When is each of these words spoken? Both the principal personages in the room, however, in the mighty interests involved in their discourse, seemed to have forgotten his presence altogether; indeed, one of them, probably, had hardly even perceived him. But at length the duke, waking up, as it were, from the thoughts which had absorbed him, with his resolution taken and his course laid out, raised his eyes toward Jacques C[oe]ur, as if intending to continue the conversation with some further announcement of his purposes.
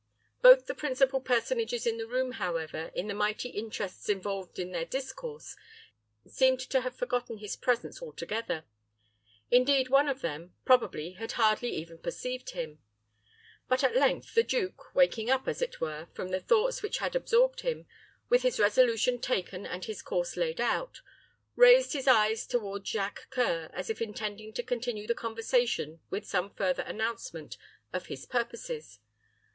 Both 0.41 0.65
the 0.65 0.73
principal 0.73 1.21
personages 1.21 1.85
in 1.85 1.99
the 1.99 2.07
room, 2.07 2.31
however, 2.31 2.89
in 2.95 3.07
the 3.07 3.13
mighty 3.13 3.49
interests 3.49 4.09
involved 4.09 4.57
in 4.57 4.71
their 4.71 4.83
discourse, 4.83 5.55
seemed 6.25 6.59
to 6.71 6.81
have 6.81 6.95
forgotten 6.95 7.37
his 7.37 7.55
presence 7.55 8.01
altogether; 8.01 8.65
indeed, 9.51 9.89
one 9.89 10.07
of 10.09 10.21
them, 10.21 10.55
probably, 10.65 11.11
had 11.11 11.33
hardly 11.33 11.69
even 11.75 11.99
perceived 11.99 12.49
him. 12.53 12.79
But 13.67 13.83
at 13.83 13.95
length 13.95 14.33
the 14.33 14.41
duke, 14.41 14.95
waking 14.95 15.29
up, 15.29 15.47
as 15.47 15.61
it 15.61 15.79
were, 15.79 16.07
from 16.15 16.29
the 16.29 16.39
thoughts 16.39 16.81
which 16.81 16.97
had 16.97 17.15
absorbed 17.15 17.61
him, 17.61 17.85
with 18.27 18.41
his 18.41 18.59
resolution 18.59 19.19
taken 19.21 19.67
and 19.67 19.85
his 19.85 20.01
course 20.01 20.35
laid 20.35 20.59
out, 20.59 21.01
raised 21.55 21.93
his 21.93 22.07
eyes 22.07 22.47
toward 22.47 22.85
Jacques 22.87 23.27
C[oe]ur, 23.29 23.69
as 23.71 23.91
if 23.91 24.01
intending 24.01 24.51
to 24.53 24.63
continue 24.63 25.05
the 25.05 25.13
conversation 25.13 25.99
with 26.09 26.25
some 26.27 26.49
further 26.55 26.81
announcement 26.87 27.55
of 27.93 28.07
his 28.07 28.25
purposes. 28.25 28.97